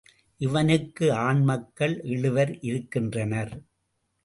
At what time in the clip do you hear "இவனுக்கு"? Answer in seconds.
0.41-1.11